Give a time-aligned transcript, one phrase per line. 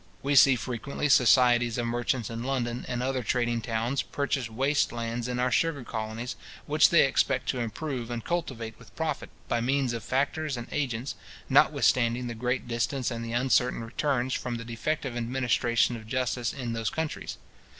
[0.23, 5.27] We see frequently societies of merchants in London, and other trading towns, purchase waste lands
[5.27, 6.35] in our sugar colonies,
[6.65, 11.13] which they expect to improve and cultivate with profit, by means of factors and agents,
[11.49, 16.73] notwithstanding the great distance and the uncertain returns, from the defective administration of justice in
[16.73, 17.37] those countries.